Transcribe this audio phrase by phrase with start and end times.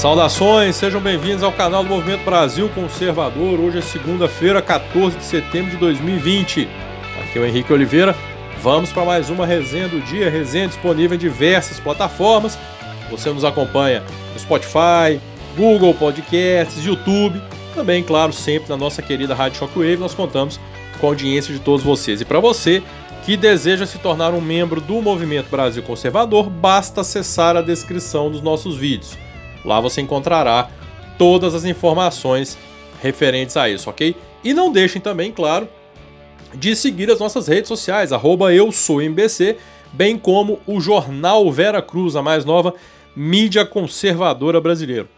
[0.00, 3.60] Saudações, sejam bem-vindos ao canal do Movimento Brasil Conservador.
[3.60, 6.66] Hoje é segunda-feira, 14 de setembro de 2020.
[7.20, 8.16] Aqui é o Henrique Oliveira.
[8.62, 12.58] Vamos para mais uma resenha do dia, resenha disponível em diversas plataformas.
[13.10, 14.02] Você nos acompanha
[14.32, 15.20] no Spotify,
[15.54, 17.38] Google Podcasts, YouTube,
[17.74, 19.98] também, claro, sempre na nossa querida Rádio Shockwave.
[19.98, 20.58] Nós contamos
[20.98, 22.22] com a audiência de todos vocês.
[22.22, 22.82] E para você
[23.26, 28.40] que deseja se tornar um membro do Movimento Brasil Conservador, basta acessar a descrição dos
[28.40, 29.18] nossos vídeos.
[29.64, 30.70] Lá você encontrará
[31.18, 32.56] todas as informações
[33.02, 34.16] referentes a isso, ok?
[34.42, 35.68] E não deixem também, claro,
[36.54, 39.56] de seguir as nossas redes sociais, arroba eu sou MBC,
[39.92, 42.74] bem como o Jornal Vera Cruz, a mais nova
[43.14, 45.08] mídia conservadora brasileira.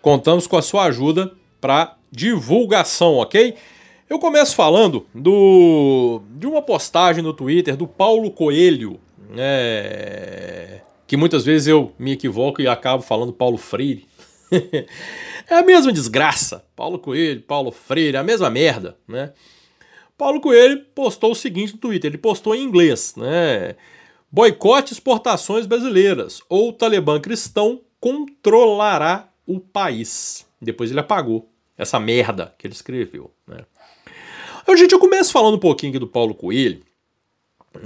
[0.00, 3.54] Contamos com a sua ajuda para divulgação, ok?
[4.08, 9.00] Eu começo falando do de uma postagem no Twitter do Paulo Coelho,
[9.36, 10.80] é,
[11.12, 14.08] que muitas vezes eu me equivoco e acabo falando Paulo Freire.
[15.46, 16.64] é a mesma desgraça.
[16.74, 19.34] Paulo Coelho, Paulo Freire, a mesma merda, né?
[20.16, 23.76] Paulo Coelho postou o seguinte no Twitter, ele postou em inglês, né?
[24.30, 30.46] Boicote exportações brasileiras ou Talibã cristão controlará o país.
[30.62, 33.66] Depois ele apagou essa merda que ele escreveu, né?
[34.66, 36.82] Eu, gente, eu começo falando um pouquinho aqui do Paulo Coelho.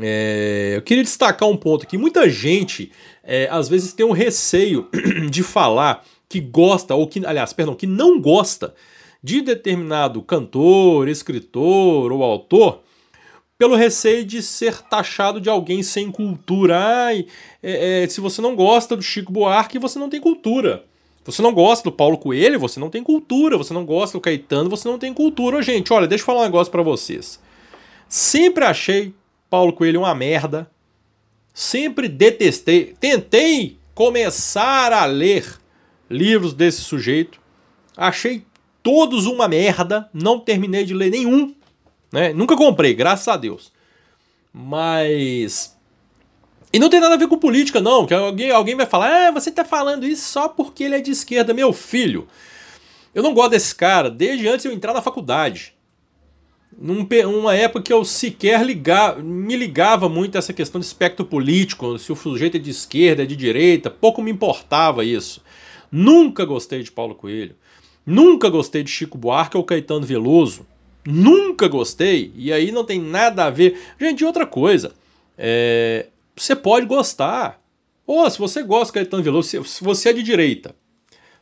[0.00, 1.96] É, eu queria destacar um ponto aqui.
[1.96, 2.90] Muita gente,
[3.22, 4.88] é, às vezes, tem um receio
[5.30, 8.74] de falar que gosta, ou que, aliás, perdão, que não gosta
[9.22, 12.80] de determinado cantor, escritor ou autor
[13.58, 16.78] pelo receio de ser taxado de alguém sem cultura.
[16.78, 17.26] Ai,
[17.62, 20.84] é, é, se você não gosta do Chico Buarque, você não tem cultura.
[21.24, 23.56] Você não gosta do Paulo Coelho, você não tem cultura.
[23.58, 25.62] Você não gosta do Caetano, você não tem cultura.
[25.62, 27.40] Gente, olha, deixa eu falar um negócio para vocês.
[28.08, 29.12] Sempre achei
[29.48, 30.70] Paulo Coelho uma merda.
[31.52, 32.94] Sempre detestei.
[33.00, 35.58] Tentei começar a ler
[36.10, 37.40] livros desse sujeito.
[37.96, 38.44] Achei
[38.82, 41.54] todos uma merda, não terminei de ler nenhum,
[42.12, 42.32] né?
[42.32, 43.72] Nunca comprei, graças a Deus.
[44.52, 45.76] Mas
[46.72, 49.30] e não tem nada a ver com política não, que alguém, alguém vai falar: "Ah,
[49.30, 52.28] você tá falando isso só porque ele é de esquerda, meu filho".
[53.14, 55.74] Eu não gosto desse cara desde antes de eu entrar na faculdade.
[56.78, 61.24] Num, numa época que eu sequer ligava, me ligava muito a essa questão de espectro
[61.24, 65.42] político, se o sujeito é de esquerda, é de direita, pouco me importava isso.
[65.90, 67.56] Nunca gostei de Paulo Coelho.
[68.04, 70.66] Nunca gostei de Chico Buarque ou Caetano Veloso.
[71.06, 72.32] Nunca gostei.
[72.36, 73.80] E aí não tem nada a ver.
[73.98, 74.92] Gente, outra coisa.
[75.38, 76.06] É,
[76.36, 77.60] você pode gostar.
[78.06, 80.74] Ou se você gosta de Caetano Veloso, se você é de direita,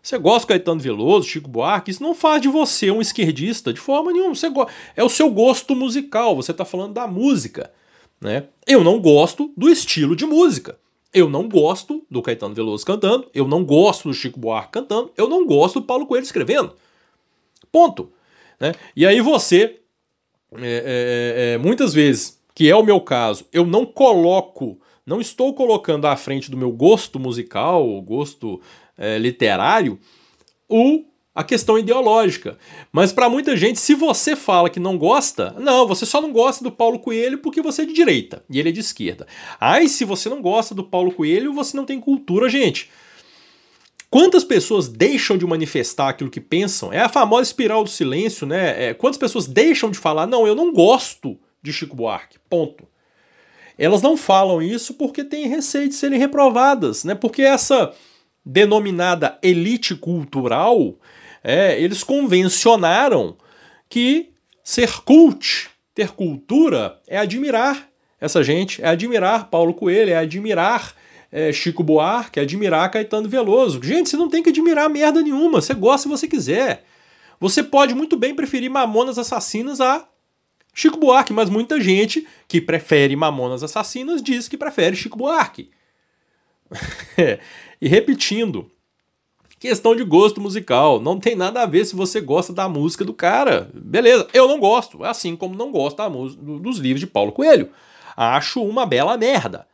[0.05, 3.81] você gosta de Caetano Veloso, Chico Buarque, isso não faz de você um esquerdista de
[3.81, 4.35] forma nenhuma.
[4.35, 4.53] Você
[4.95, 7.73] é o seu gosto musical, você está falando da música.
[8.21, 8.45] Né?
[8.67, 10.79] Eu não gosto do estilo de música.
[11.13, 15.27] Eu não gosto do Caetano Veloso cantando, eu não gosto do Chico Buarque cantando, eu
[15.27, 16.75] não gosto do Paulo Coelho escrevendo.
[17.73, 18.13] Ponto.
[18.61, 18.73] Né?
[18.95, 19.81] E aí você,
[20.59, 25.55] é, é, é, muitas vezes, que é o meu caso, eu não coloco, não estou
[25.55, 28.61] colocando à frente do meu gosto musical, gosto
[28.97, 29.99] é, literário,
[30.69, 32.57] o a questão ideológica.
[32.93, 36.63] Mas para muita gente, se você fala que não gosta, não, você só não gosta
[36.63, 39.27] do Paulo Coelho porque você é de direita e ele é de esquerda.
[39.61, 42.89] Ai, se você não gosta do Paulo Coelho, você não tem cultura, gente.
[44.09, 46.93] Quantas pessoas deixam de manifestar aquilo que pensam?
[46.93, 48.91] É a famosa espiral do silêncio, né?
[48.91, 52.87] É, quantas pessoas deixam de falar, não, eu não gosto de Chico Buarque, ponto.
[53.77, 57.17] Elas não falam isso porque têm receio de serem reprovadas, né?
[57.17, 57.93] Porque essa
[58.45, 60.97] denominada elite cultural
[61.45, 63.37] é, eles convencionaram
[63.89, 64.31] que
[64.63, 67.87] ser cult, ter cultura, é admirar
[68.19, 70.95] essa gente, é admirar Paulo Coelho, é admirar
[71.31, 73.83] é, Chico Buarque, é admirar Caetano Veloso.
[73.83, 76.85] Gente, você não tem que admirar merda nenhuma, você gosta se você quiser.
[77.39, 80.09] Você pode muito bem preferir Mamonas Assassinas a
[80.73, 85.71] Chico Buarque, mas muita gente que prefere Mamonas Assassinas diz que prefere Chico Buarque.
[87.81, 88.71] e repetindo,
[89.59, 91.01] questão de gosto musical.
[91.01, 93.71] Não tem nada a ver se você gosta da música do cara.
[93.73, 97.71] Beleza, eu não gosto, assim como não gosto da dos livros de Paulo Coelho.
[98.17, 99.67] Acho uma bela merda.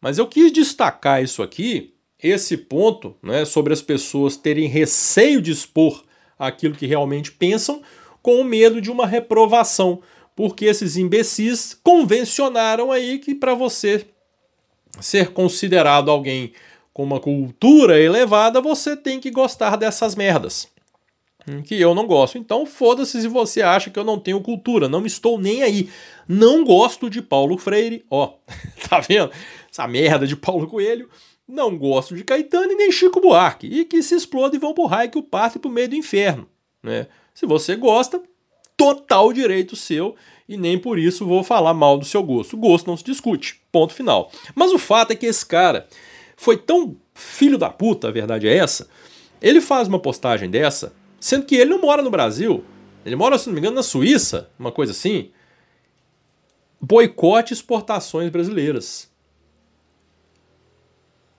[0.00, 5.50] Mas eu quis destacar isso aqui, esse ponto, né, sobre as pessoas terem receio de
[5.50, 6.04] expor
[6.38, 7.82] aquilo que realmente pensam,
[8.22, 10.00] com o medo de uma reprovação,
[10.36, 14.06] porque esses imbecis convencionaram aí que para você
[15.00, 16.52] ser considerado alguém
[16.92, 20.68] com uma cultura elevada, você tem que gostar dessas merdas.
[21.64, 22.36] Que eu não gosto.
[22.36, 24.88] Então, foda-se se você acha que eu não tenho cultura.
[24.88, 25.88] Não estou nem aí.
[26.26, 28.04] Não gosto de Paulo Freire.
[28.10, 28.34] Ó,
[28.88, 29.30] tá vendo?
[29.70, 31.08] Essa merda de Paulo Coelho.
[31.46, 34.84] não gostam de Caetano e nem Chico Buarque, e que se explodem e vão pro
[34.84, 36.46] raio que o partem pro meio do inferno.
[36.82, 37.06] Né?
[37.32, 38.22] Se você gosta,
[38.78, 40.14] total direito seu,
[40.48, 42.54] e nem por isso vou falar mal do seu gosto.
[42.54, 44.30] O gosto não se discute, ponto final.
[44.54, 45.86] Mas o fato é que esse cara
[46.36, 48.88] foi tão filho da puta, a verdade é essa,
[49.42, 52.64] ele faz uma postagem dessa, sendo que ele não mora no Brasil,
[53.04, 55.30] ele mora, se não me engano, na Suíça, uma coisa assim.
[56.80, 59.10] Boicote exportações brasileiras.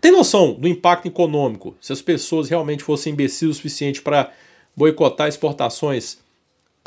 [0.02, 4.32] Tem noção do impacto econômico se as pessoas realmente fossem imbecis o suficiente para
[4.76, 6.20] boicotar exportações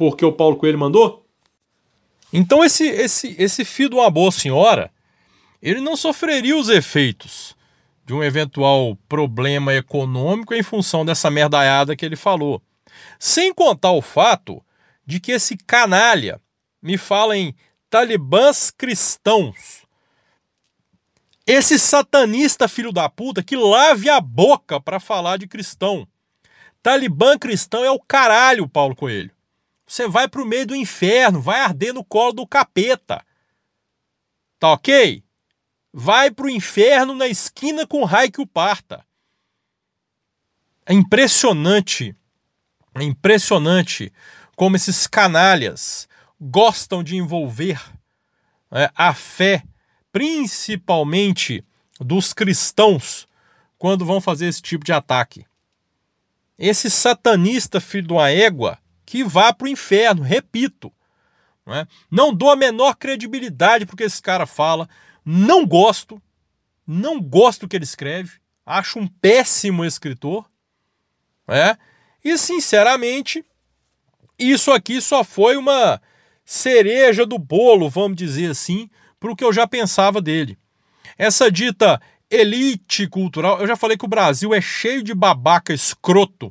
[0.03, 1.25] porque o Paulo Coelho mandou?
[2.33, 4.91] Então esse esse esse filho de uma boa senhora,
[5.63, 7.55] ele não sofreria os efeitos
[8.05, 12.61] de um eventual problema econômico em função dessa merdaiada que ele falou.
[13.17, 14.61] Sem contar o fato
[15.07, 16.41] de que esse canalha
[16.83, 17.55] me fala em
[17.89, 19.87] talibãs cristãos.
[21.47, 26.09] Esse satanista filho da puta que lave a boca para falar de cristão.
[26.83, 29.31] Talibã cristão é o caralho, Paulo Coelho.
[29.93, 33.23] Você vai pro meio do inferno, vai arder no colo do capeta.
[34.59, 35.23] Tá ok?
[35.93, 39.05] Vai pro inferno na esquina com o raio que o parta.
[40.87, 42.17] É impressionante,
[42.95, 44.11] é impressionante
[44.57, 46.09] como esses canalhas
[46.41, 47.79] gostam de envolver
[48.71, 49.63] é, a fé,
[50.11, 51.63] principalmente
[52.01, 53.29] dos cristãos,
[53.77, 55.45] quando vão fazer esse tipo de ataque.
[56.59, 58.82] Esse satanista filho de uma égua
[59.13, 60.91] que vá para o inferno, repito.
[61.67, 61.87] Não, é?
[62.11, 64.89] não dou a menor credibilidade porque esse cara fala,
[65.23, 66.21] não gosto,
[66.87, 70.49] não gosto do que ele escreve, acho um péssimo escritor,
[71.47, 71.77] é?
[72.25, 73.45] e sinceramente
[74.39, 76.01] isso aqui só foi uma
[76.43, 78.89] cereja do bolo, vamos dizer assim,
[79.21, 80.59] para o que eu já pensava dele.
[81.19, 82.01] Essa dita
[82.31, 86.51] elite cultural, eu já falei que o Brasil é cheio de babaca escroto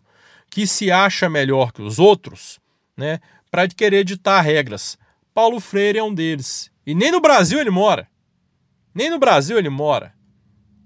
[0.52, 2.60] que se acha melhor que os outros,
[2.96, 3.20] né,
[3.50, 4.98] para querer ditar regras.
[5.34, 6.70] Paulo Freire é um deles.
[6.86, 8.08] E nem no Brasil ele mora.
[8.94, 10.14] Nem no Brasil ele mora.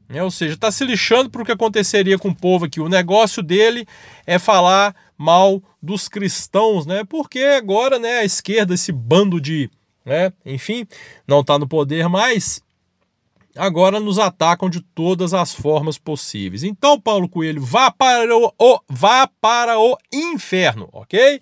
[0.08, 2.80] É, ou seja, está se lixando para o que aconteceria com o povo aqui.
[2.80, 3.88] O negócio dele
[4.26, 7.04] é falar mal dos cristãos, né?
[7.04, 9.70] Porque agora, né, a esquerda, esse bando de,
[10.06, 10.86] né, enfim,
[11.28, 12.62] não está no poder mais,
[13.58, 16.64] agora nos atacam de todas as formas possíveis.
[16.64, 21.42] Então, Paulo Coelho, vá para o, o vá para o inferno, ok?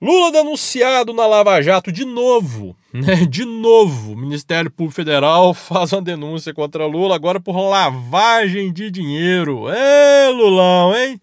[0.00, 3.26] Lula denunciado na Lava Jato de novo, né?
[3.26, 8.90] De novo, o Ministério Público Federal faz uma denúncia contra Lula agora por lavagem de
[8.90, 9.68] dinheiro.
[9.68, 11.20] É, Lulão, hein?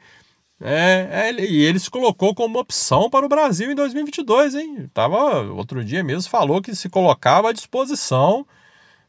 [0.60, 4.90] É, é, e ele se colocou como opção para o Brasil em 2022, hein?
[4.92, 8.46] Tava, outro dia mesmo falou que se colocava à disposição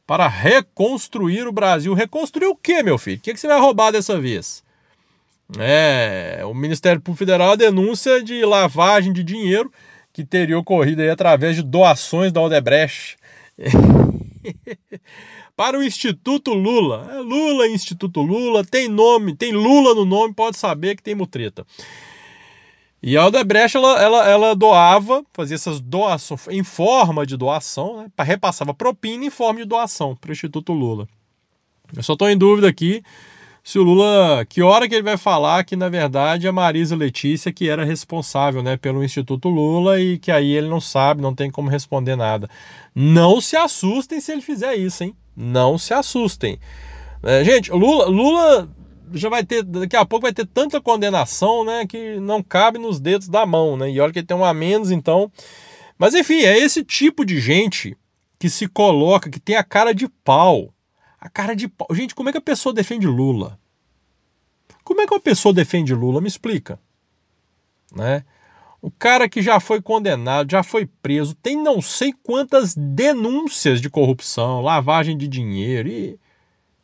[0.09, 1.93] para reconstruir o Brasil.
[1.93, 3.19] Reconstruir o quê, meu filho?
[3.19, 4.65] O que, que você vai roubar dessa vez?
[5.59, 9.71] É, o Ministério Público Federal denúncia de lavagem de dinheiro
[10.11, 13.19] que teria ocorrido aí através de doações da Odebrecht.
[15.55, 17.11] para o Instituto Lula.
[17.13, 21.67] É Lula, Instituto Lula, tem nome, tem Lula no nome, pode saber que tem mutreta.
[23.03, 28.25] E a Odebrecht, ela, ela, ela doava, fazia essas doações em forma de doação, né?
[28.25, 31.07] repassava propina em forma de doação para o Instituto Lula.
[31.97, 33.03] Eu só estou em dúvida aqui
[33.63, 37.53] se o Lula, que hora que ele vai falar que na verdade a Marisa Letícia
[37.53, 41.51] que era responsável, né, pelo Instituto Lula e que aí ele não sabe, não tem
[41.51, 42.49] como responder nada.
[42.95, 45.15] Não se assustem se ele fizer isso, hein?
[45.37, 46.59] Não se assustem.
[47.23, 48.69] É, gente, Lula, Lula
[49.13, 53.01] já vai ter, daqui a pouco vai ter tanta condenação, né, que não cabe nos
[53.01, 53.91] dedos da mão, né?
[53.91, 55.31] E olha que tem um a menos, então.
[55.99, 57.97] Mas enfim, é esse tipo de gente
[58.39, 60.73] que se coloca, que tem a cara de pau.
[61.21, 61.89] A cara de pau.
[61.93, 63.59] Gente, como é que a pessoa defende Lula?
[64.85, 66.21] Como é que uma pessoa defende Lula?
[66.21, 66.79] Me explica.
[67.95, 68.25] Né?
[68.81, 73.91] O cara que já foi condenado, já foi preso, tem não sei quantas denúncias de
[73.91, 76.19] corrupção, lavagem de dinheiro e,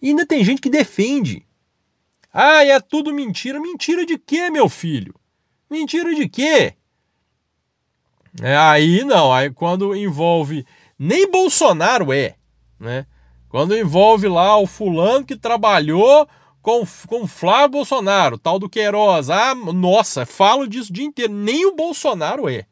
[0.02, 1.43] e ainda tem gente que defende.
[2.36, 3.60] Ah, é tudo mentira.
[3.60, 5.14] Mentira de quê, meu filho?
[5.70, 6.74] Mentira de quê?
[8.42, 10.66] É, aí não, aí quando envolve.
[10.98, 12.34] Nem Bolsonaro é,
[12.78, 13.06] né?
[13.48, 16.28] Quando envolve lá o fulano que trabalhou
[16.60, 19.30] com, com Flávio Bolsonaro, tal do Queiroz.
[19.30, 21.32] Ah, nossa, falo disso o dia inteiro.
[21.32, 22.66] Nem o Bolsonaro é.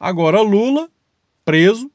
[0.00, 0.88] Agora Lula,
[1.44, 1.90] preso,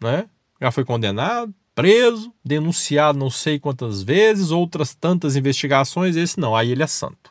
[0.00, 0.28] né?
[0.60, 6.72] Já foi condenado, preso, denunciado não sei quantas vezes, outras tantas investigações, esse não, aí
[6.72, 7.30] ele é santo.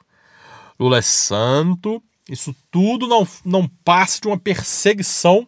[0.79, 5.45] Lula é santo, isso tudo não, não passa de uma perseguição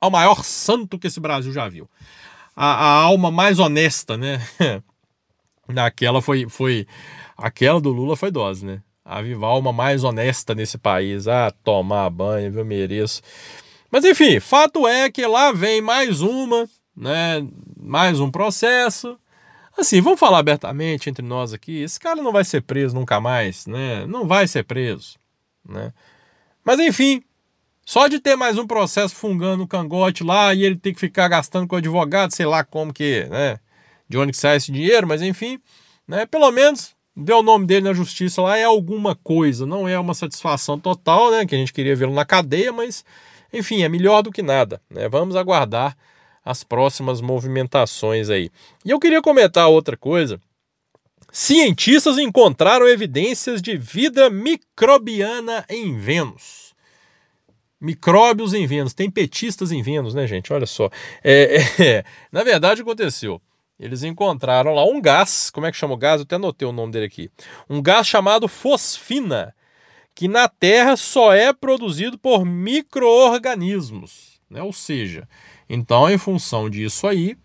[0.00, 1.86] ao maior santo que esse Brasil já viu.
[2.56, 4.40] A, a alma mais honesta, né?
[5.68, 6.86] Naquela foi, foi.
[7.36, 8.80] Aquela do Lula foi dose, né?
[9.04, 11.28] Avivar uma mais honesta nesse país.
[11.28, 13.20] Ah, tomar banho, eu mereço.
[13.90, 16.66] Mas enfim, fato é que lá vem mais uma,
[16.98, 17.46] né?
[17.80, 19.18] Mais um processo.
[19.76, 21.80] Assim, vamos falar abertamente entre nós aqui.
[21.80, 24.04] Esse cara não vai ser preso nunca mais, né?
[24.06, 25.16] Não vai ser preso,
[25.66, 25.92] né?
[26.64, 27.22] Mas enfim,
[27.86, 31.28] só de ter mais um processo fungando o cangote lá e ele ter que ficar
[31.28, 33.60] gastando com o advogado, sei lá como que, né?
[34.08, 35.60] De onde que sai esse dinheiro, mas enfim,
[36.06, 36.26] né?
[36.26, 40.14] Pelo menos deu o nome dele na justiça lá é alguma coisa, não é uma
[40.14, 41.46] satisfação total, né?
[41.46, 43.04] Que a gente queria vê-lo na cadeia, mas
[43.52, 44.80] enfim, é melhor do que nada.
[44.90, 45.08] Né?
[45.08, 45.96] Vamos aguardar
[46.48, 48.50] as próximas movimentações aí.
[48.82, 50.40] E eu queria comentar outra coisa.
[51.30, 56.72] Cientistas encontraram evidências de vida microbiana em Vênus.
[57.78, 58.94] Micróbios em Vênus.
[58.94, 60.50] Tem petistas em Vênus, né, gente?
[60.50, 60.88] Olha só.
[61.22, 63.42] É, é, na verdade, aconteceu.
[63.78, 65.50] Eles encontraram lá um gás.
[65.50, 66.22] Como é que chama o gás?
[66.22, 67.30] Eu até anotei o nome dele aqui.
[67.68, 69.54] Um gás chamado fosfina
[70.14, 74.40] que na Terra só é produzido por micro-organismos.
[74.48, 74.62] Né?
[74.62, 75.28] Ou seja,
[75.68, 77.36] então, em função disso aí,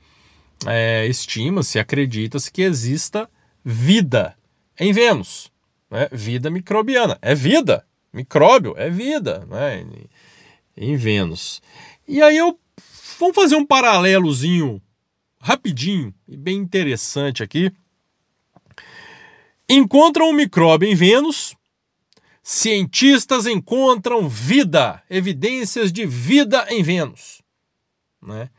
[0.65, 3.29] é, estima-se, acredita-se que exista
[3.63, 4.35] vida
[4.79, 5.51] em Vênus.
[5.89, 6.07] Né?
[6.11, 7.17] Vida microbiana.
[7.21, 7.85] É vida.
[8.13, 9.85] Micróbio é vida né?
[10.77, 11.61] em Vênus.
[12.07, 12.57] E aí eu
[13.19, 14.81] vamos fazer um paralelozinho
[15.39, 17.71] rapidinho e bem interessante aqui.
[19.69, 21.55] Encontram um micróbio em Vênus,
[22.45, 27.42] Cientistas encontram vida, evidências de vida em Vênus.
[28.25, 28.49] Né?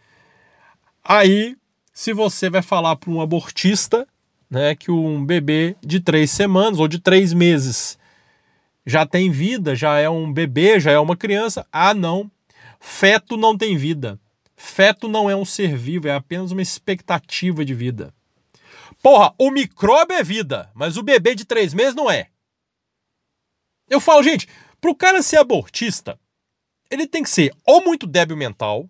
[1.02, 1.56] Aí,
[1.92, 4.06] se você vai falar para um abortista
[4.50, 7.99] né, que um bebê de três semanas ou de três meses
[8.87, 12.30] já tem vida, já é um bebê, já é uma criança, ah, não,
[12.78, 14.21] feto não tem vida.
[14.56, 18.14] Feto não é um ser vivo, é apenas uma expectativa de vida.
[19.02, 22.28] Porra, o micróbio é vida, mas o bebê de três meses não é.
[23.88, 24.49] Eu falo, gente,
[24.80, 26.18] para o cara ser abortista,
[26.90, 28.88] ele tem que ser ou muito débil mental,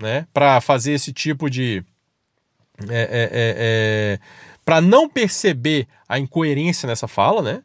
[0.00, 1.84] né, para fazer esse tipo de.
[2.88, 4.20] É, é, é, é
[4.64, 7.62] para não perceber a incoerência nessa fala, né?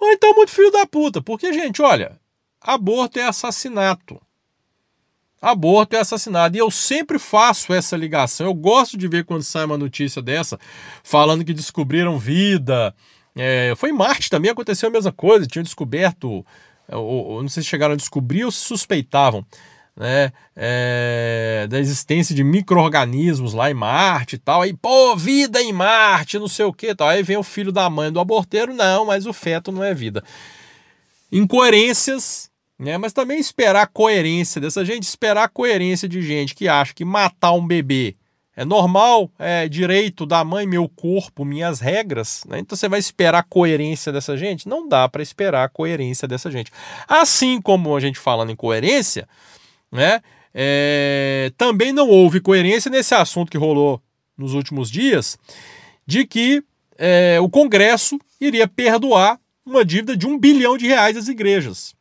[0.00, 2.18] Ou então muito filho da puta, porque, gente, olha,
[2.60, 4.20] aborto é assassinato.
[5.40, 6.56] Aborto é assassinato.
[6.56, 8.46] E eu sempre faço essa ligação.
[8.46, 10.58] Eu gosto de ver quando sai uma notícia dessa,
[11.02, 12.94] falando que descobriram vida,
[13.36, 16.44] é, foi em Marte também aconteceu a mesma coisa, tinham descoberto,
[16.88, 19.44] é, ou, ou, não sei se chegaram a descobrir ou se suspeitavam,
[19.96, 24.62] né, é, da existência de micro-organismos lá em Marte e tal.
[24.62, 27.08] Aí, pô, vida em Marte, não sei o que tal.
[27.08, 30.22] Aí vem o filho da mãe do aborteiro, não, mas o feto não é vida.
[31.30, 37.04] Incoerências, né, mas também esperar coerência dessa gente, esperar coerência de gente que acha que
[37.04, 38.16] matar um bebê
[38.56, 42.44] é normal, é direito da mãe, meu corpo, minhas regras.
[42.48, 42.60] Né?
[42.60, 44.68] Então você vai esperar coerência dessa gente?
[44.68, 46.70] Não dá para esperar coerência dessa gente.
[47.08, 49.28] Assim como a gente falando em coerência,
[49.94, 50.20] né?
[50.52, 54.02] É, também não houve coerência nesse assunto que rolou
[54.36, 55.38] nos últimos dias,
[56.06, 56.62] de que
[56.98, 61.94] é, o Congresso iria perdoar uma dívida de um bilhão de reais às igrejas.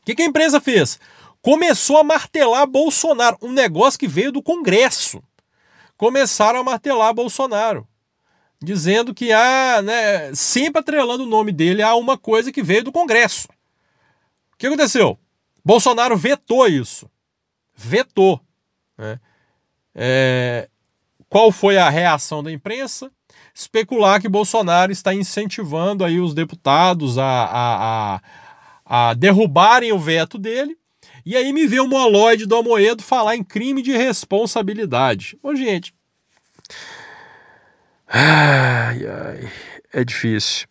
[0.00, 0.98] O que, que a empresa fez?
[1.42, 5.22] Começou a martelar Bolsonaro, um negócio que veio do Congresso
[6.00, 7.86] começaram a martelar Bolsonaro,
[8.58, 12.90] dizendo que há, né, sempre atrelando o nome dele a uma coisa que veio do
[12.90, 13.46] Congresso.
[14.54, 15.18] O que aconteceu?
[15.70, 17.08] Bolsonaro vetou isso.
[17.76, 18.40] Vetou.
[18.98, 19.20] Né?
[19.94, 20.68] É,
[21.28, 23.08] qual foi a reação da imprensa?
[23.54, 28.20] Especular que Bolsonaro está incentivando aí os deputados a, a,
[28.84, 30.76] a, a derrubarem o veto dele
[31.24, 35.38] e aí me vê o Moloide do Amoedo falar em crime de responsabilidade.
[35.40, 35.94] Ô, gente.
[38.08, 39.52] Ai, ai.
[39.92, 40.66] É difícil.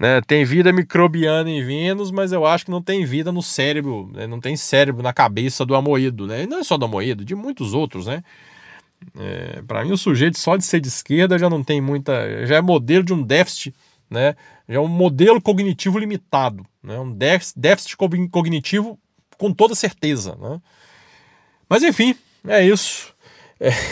[0.00, 0.22] Né?
[0.22, 4.26] Tem vida microbiana em Vênus, mas eu acho que não tem vida no cérebro, né?
[4.26, 6.44] não tem cérebro na cabeça do Amoedo, né?
[6.44, 8.24] E não é só do Amoedo, de muitos outros, né?
[9.18, 12.46] É, para mim, o sujeito só de ser de esquerda já não tem muita.
[12.46, 13.74] já é modelo de um déficit,
[14.08, 14.34] né?
[14.66, 16.98] Já é um modelo cognitivo limitado, né?
[16.98, 17.94] Um déficit
[18.30, 18.98] cognitivo
[19.36, 20.34] com toda certeza.
[20.40, 20.60] Né?
[21.68, 22.14] Mas enfim,
[22.48, 23.14] é isso.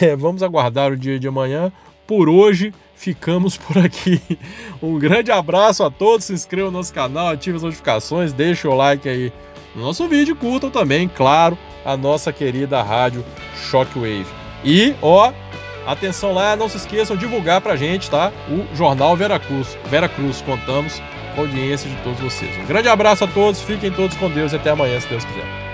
[0.00, 1.70] É, vamos aguardar o dia de amanhã.
[2.06, 4.20] Por hoje, ficamos por aqui.
[4.80, 6.26] Um grande abraço a todos.
[6.26, 9.32] Se inscrevam no nosso canal, ative as notificações, deixe o like aí
[9.74, 10.36] no nosso vídeo.
[10.36, 13.24] Curtam também, claro, a nossa querida rádio
[13.56, 14.26] Shockwave.
[14.64, 15.32] E, ó,
[15.84, 18.32] atenção lá, não se esqueçam de divulgar pra gente, tá?
[18.48, 19.76] O Jornal Vera Cruz.
[19.86, 21.02] Vera Cruz, contamos
[21.34, 22.56] com a audiência de todos vocês.
[22.58, 25.67] Um grande abraço a todos, fiquem todos com Deus e até amanhã, se Deus quiser.